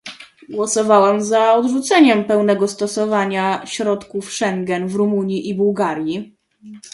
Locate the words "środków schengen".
3.65-4.87